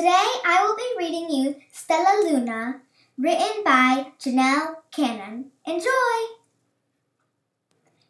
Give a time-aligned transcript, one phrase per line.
[0.00, 2.80] Today I will be reading you Stellaluna,
[3.18, 5.50] written by Janell Cannon.
[5.66, 6.16] Enjoy!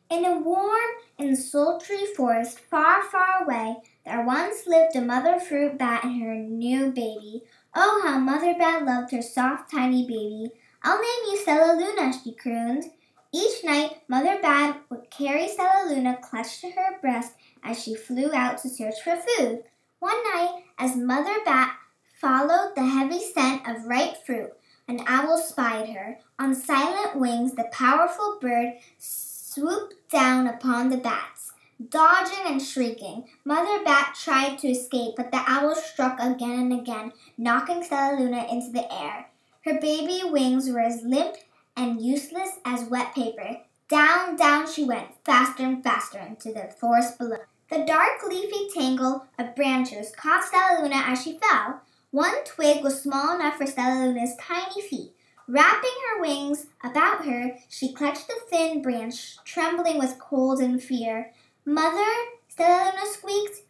[0.09, 5.79] In a warm and sultry forest far, far away, there once lived a mother fruit
[5.79, 7.43] bat and her new baby.
[7.75, 10.53] Oh, how Mother Bat loved her soft, tiny baby.
[10.85, 12.85] I'll name you Stellaluna, she crooned.
[13.33, 17.33] Each night, Mother Bat would carry Stellaluna clutched to her breast
[17.65, 19.65] as she flew out to search for food.
[19.99, 21.77] One night, as Mother Bat
[22.21, 24.53] followed the heavy scent of ripe fruit,
[24.87, 26.19] an owl spied her.
[26.39, 31.53] On silent wings, the powerful bird swooped down upon the bats.
[31.89, 37.13] Dodging and shrieking, Mother Bat tried to escape, but the owl struck again and again,
[37.39, 39.31] knocking Stellaluna into the air.
[39.65, 41.37] Her baby wings were as limp
[41.75, 43.59] and useless as wet paper.
[43.89, 47.39] Down, down she went, faster and faster into the forest below.
[47.71, 51.81] The dark leafy tangle of branches caught Stellaluna as she fell.
[52.11, 55.13] One twig was small enough for Stellaluna's tiny feet.
[55.47, 61.33] Wrapping her wings about her, she clutched the thin branch, trembling with cold and fear.
[61.65, 62.11] Mother,
[62.53, 63.63] Stellaluna squeaked,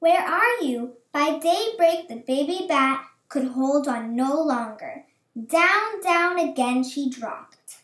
[0.00, 0.94] where are you?
[1.12, 5.04] By daybreak, the baby bat could hold on no longer.
[5.36, 7.78] Down, down again she dropped.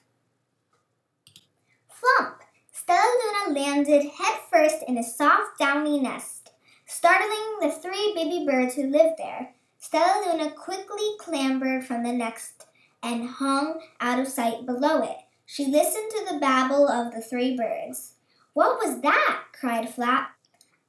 [1.88, 2.42] Flump!
[2.72, 6.50] Stellaluna landed headfirst in a soft, downy nest,
[6.86, 9.54] startling the three baby birds who lived there.
[9.84, 12.66] Stellaluna quickly clambered from the nest
[13.02, 15.16] and hung out of sight below it.
[15.44, 18.14] She listened to the babble of the three birds.
[18.54, 19.42] What was that?
[19.52, 20.30] cried Flap.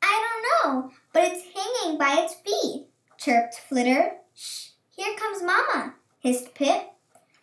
[0.01, 2.87] I don't know, but it's hanging by its feet,
[3.17, 4.13] chirped Flitter.
[4.33, 6.83] Shh, here comes Mamma, hissed Pip.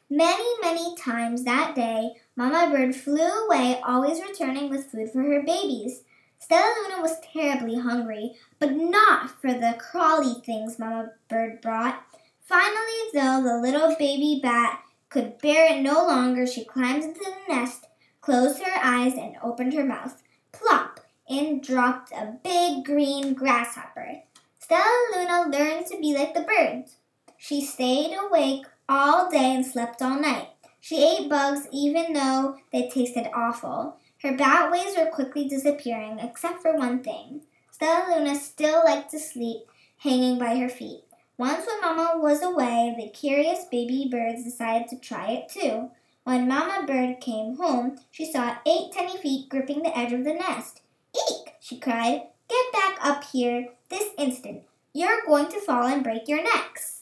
[0.09, 5.43] Many, many times that day, Mamma Bird flew away, always returning with food for her
[5.43, 6.03] babies.
[6.43, 12.03] Stellaluna was terribly hungry, but not for the crawly things Mamma Bird brought.
[12.41, 17.55] Finally, though the little baby bat could bear it no longer, she climbed into the
[17.55, 17.87] nest,
[18.21, 20.23] closed her eyes, and opened her mouth.
[20.51, 21.01] Plop!
[21.29, 24.23] In dropped a big green grasshopper.
[24.61, 26.97] Stellaluna learned to be like the birds.
[27.39, 30.49] She stayed awake all day and slept all night.
[30.81, 33.99] She ate bugs even though they tasted awful.
[34.23, 37.43] Her bat ways were quickly disappearing, except for one thing.
[37.77, 39.63] Stellaluna still liked to sleep
[39.99, 41.03] hanging by her feet.
[41.37, 45.91] Once when Mama was away, the curious baby birds decided to try it too.
[46.23, 50.35] When Mama Bird came home, she saw eight tiny feet gripping the edge of the
[50.35, 50.83] nest.
[51.17, 51.55] Eek!
[51.59, 52.23] she cried.
[52.49, 54.63] Get back up here this instant.
[54.93, 57.01] You're going to fall and break your necks.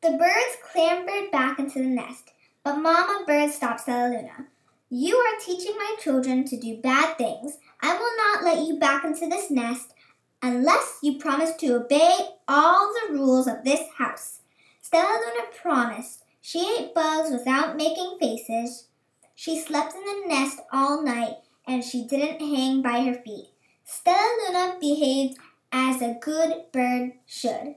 [0.00, 2.30] The birds clambered back into the nest,
[2.62, 4.46] but Mama Bird stopped Stellaluna.
[4.92, 7.58] You are teaching my children to do bad things.
[7.80, 9.94] I will not let you back into this nest
[10.42, 12.18] unless you promise to obey
[12.48, 14.40] all the rules of this house.
[14.82, 16.24] Stellaluna promised.
[16.40, 18.88] She ate bugs without making faces.
[19.36, 21.36] She slept in the nest all night
[21.68, 23.50] and she didn't hang by her feet.
[23.84, 24.16] Stella
[24.48, 25.38] Luna behaved
[25.70, 27.76] as a good bird should.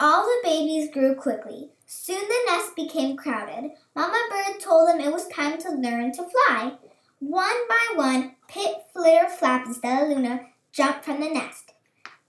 [0.00, 1.70] All the babies grew quickly.
[1.94, 3.72] Soon the nest became crowded.
[3.94, 6.72] Mama Bird told them it was time to learn to fly.
[7.18, 11.74] One by one, Pip, Flitter, Flap, and Stellaluna jumped from the nest.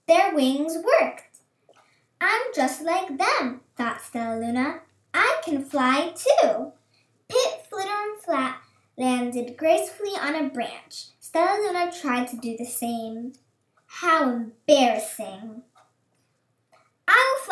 [0.06, 1.38] Their wings worked.
[2.20, 4.80] I'm just like them, thought Stellaluna.
[5.14, 6.72] I can fly too.
[7.28, 8.62] Pip, Flitter, and Flap
[8.98, 11.06] landed gracefully on a branch.
[11.22, 13.32] Stellaluna tried to do the same.
[13.86, 15.62] How embarrassing!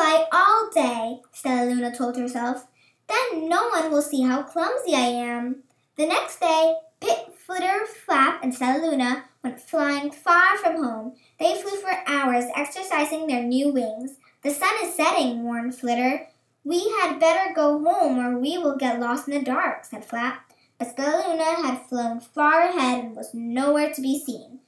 [0.02, 2.66] Fly all day, Stellaluna told herself.
[3.08, 5.62] Then no one will see how clumsy I am.
[5.96, 11.14] The next day, Pip, Flitter, Flap, and Stellaluna went flying far from home.
[11.38, 14.16] They flew for hours, exercising their new wings.
[14.42, 16.26] The sun is setting, warned Flitter.
[16.64, 20.50] We had better go home or we will get lost in the dark, said Flap.
[20.80, 24.58] But Stellaluna had flown far ahead and was nowhere to be seen.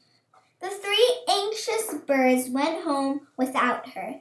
[0.60, 4.20] The three anxious birds went home without her.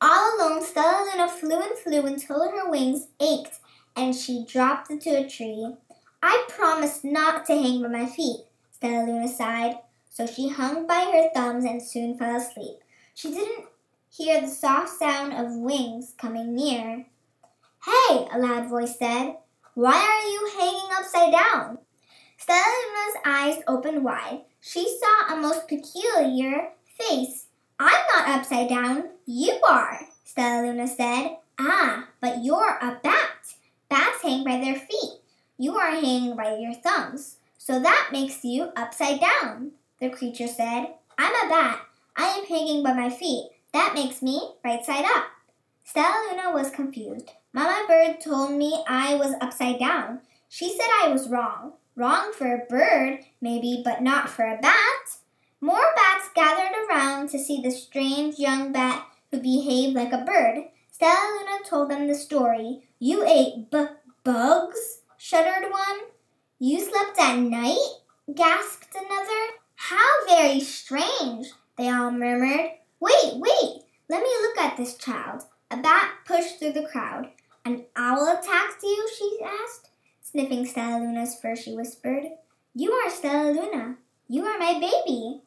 [0.00, 3.60] All alone, Stellaluna flew and flew until her wings ached
[3.96, 5.74] and she dropped into a tree.
[6.22, 8.40] I promised not to hang by my feet,
[8.78, 9.78] Stellaluna sighed.
[10.10, 12.76] So she hung by her thumbs and soon fell asleep.
[13.14, 13.66] She didn't
[14.10, 17.06] hear the soft sound of wings coming near.
[17.84, 19.36] Hey, a loud voice said.
[19.74, 21.78] Why are you hanging upside down?
[22.38, 24.42] Stellaluna's eyes opened wide.
[24.60, 27.46] She saw a most peculiar face.
[27.78, 29.10] I'm not upside down.
[29.26, 31.38] You are, Stellaluna said.
[31.58, 33.54] Ah, but you're a bat.
[33.88, 35.20] Bats hang by their feet.
[35.56, 37.36] You are hanging by your thumbs.
[37.56, 40.94] So that makes you upside down, the creature said.
[41.16, 41.80] I'm a bat.
[42.16, 43.50] I am hanging by my feet.
[43.72, 45.24] That makes me right side up.
[45.88, 47.30] Stellaluna was confused.
[47.54, 50.20] Mama Bird told me I was upside down.
[50.50, 51.72] She said I was wrong.
[51.96, 55.16] Wrong for a bird, maybe, but not for a bat.
[55.60, 60.64] More bats gathered around to see the strange young bat who behaved like a bird.
[60.92, 62.88] Stellaluna told them the story.
[62.98, 63.86] You ate b-
[64.22, 65.00] bugs?
[65.18, 66.00] shuddered one.
[66.58, 67.78] You slept at night?
[68.32, 69.58] gasped another.
[69.74, 72.70] How very strange, they all murmured.
[73.00, 75.42] Wait, wait, let me look at this child.
[75.70, 77.30] A bat pushed through the crowd.
[77.64, 79.08] An owl attacked you?
[79.18, 79.90] she asked.
[80.22, 82.24] Sniffing Stellaluna's fur, she whispered.
[82.74, 83.96] You are Stellaluna.
[84.28, 85.42] You are my baby.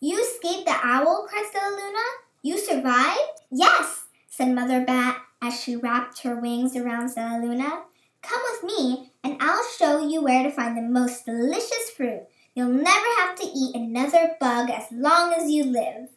[0.00, 2.21] You escaped the owl, cried Stellaluna.
[2.44, 3.40] You survived?
[3.52, 7.82] Yes, said Mother Bat as she wrapped her wings around Stellaluna.
[8.20, 12.22] Come with me, and I'll show you where to find the most delicious fruit.
[12.54, 16.08] You'll never have to eat another bug as long as you live.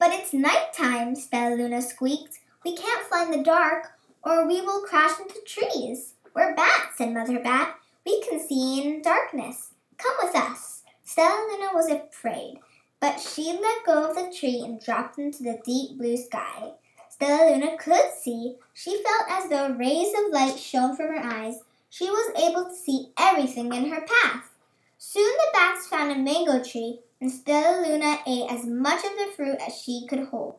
[0.00, 2.40] But it's night time, Stellaluna squeaked.
[2.64, 3.92] We can't fly in the dark,
[4.24, 6.14] or we will crash into trees.
[6.34, 7.76] We're bats, said Mother Bat.
[8.04, 9.68] We can see in darkness.
[9.98, 10.82] Come with us.
[11.06, 12.58] Stellaluna was afraid,
[13.04, 16.70] but she let go of the tree and dropped into the deep blue sky.
[17.12, 18.54] Stellaluna could see.
[18.72, 21.56] She felt as though rays of light shone from her eyes.
[21.90, 24.52] She was able to see everything in her path.
[24.96, 29.58] Soon the bats found a mango tree, and Stellaluna ate as much of the fruit
[29.60, 30.54] as she could hold.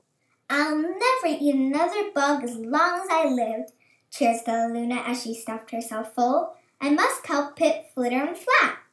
[0.48, 3.72] I'll never eat another bug as long as I lived,
[4.12, 6.54] cheered Stellaluna as she stuffed herself full.
[6.80, 8.85] I must help Pip, Flitter, and Flap.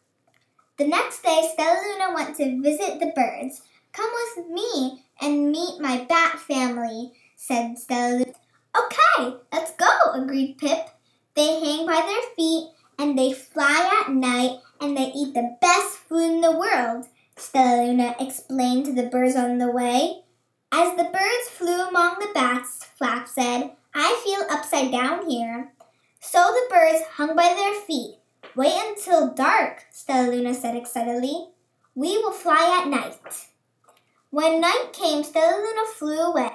[0.78, 3.62] The next day, Stellaluna went to visit the birds.
[3.92, 8.34] Come with me and meet my bat family, said Stellaluna.
[8.76, 10.88] Okay, let's go, agreed Pip.
[11.34, 15.98] They hang by their feet and they fly at night and they eat the best
[15.98, 20.22] food in the world, Stellaluna explained to the birds on the way.
[20.70, 25.72] As the birds flew among the bats, Flap said, I feel upside down here.
[26.20, 28.16] So the birds hung by their feet.
[28.54, 31.48] Wait until dark, Stellaluna said excitedly.
[31.94, 33.46] We will fly at night.
[34.28, 36.50] When night came, Stellaluna flew away.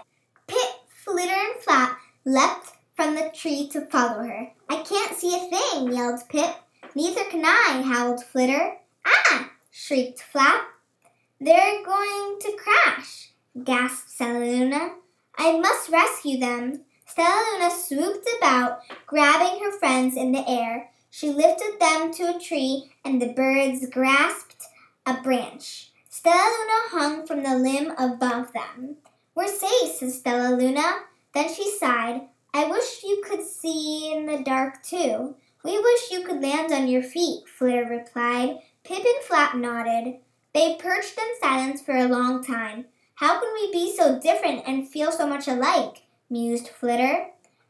[0.47, 4.51] Pip, Flitter, and Flap leapt from the tree to follow her.
[4.69, 6.55] I can't see a thing, yelled Pip.
[6.93, 8.77] Neither can I, howled Flitter.
[9.05, 9.51] Ah!
[9.71, 10.61] shrieked Flap.
[11.39, 13.31] They're going to crash,
[13.63, 14.93] gasped Stellaluna.
[15.37, 16.81] I must rescue them.
[17.07, 20.89] Stellaluna swooped about, grabbing her friends in the air.
[21.09, 24.65] She lifted them to a tree, and the birds grasped
[25.05, 25.91] a branch.
[26.11, 28.97] Stellaluna hung from the limb above them.
[29.33, 30.99] We're safe, said Stellaluna.
[31.33, 32.21] Then she sighed.
[32.53, 35.35] I wish you could see in the dark too.
[35.63, 38.59] We wish you could land on your feet, Flitter replied.
[38.83, 40.15] Pip and Flap nodded.
[40.53, 42.85] They perched in silence for a long time.
[43.15, 46.03] How can we be so different and feel so much alike?
[46.29, 47.27] mused Flitter.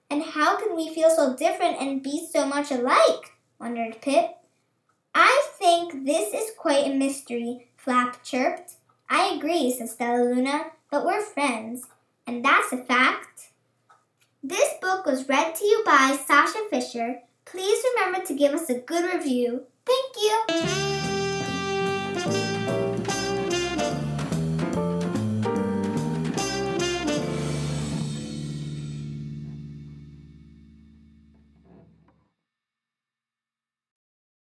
[0.10, 3.34] And how can we feel so different and be so much alike?
[3.60, 4.38] wondered Pip.
[5.14, 8.74] I think this is quite a mystery, Flap chirped.
[9.10, 11.88] I agree, said Stellaluna, but we're friends,
[12.26, 13.50] and that's a fact.
[14.44, 17.22] This book was read to you by Sasha Fisher.
[17.46, 19.64] Please remember to give us a good review.
[19.86, 21.07] Thank you.